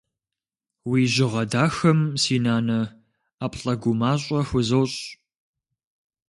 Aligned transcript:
Уи 0.89 1.01
жьыгъэ 1.13 1.43
дахэм, 1.51 1.99
си 2.21 2.37
нанэ, 2.43 2.79
ӏэплӏэ 3.37 3.73
гумащӏэ 3.81 4.39
хузощӏ. 4.47 5.01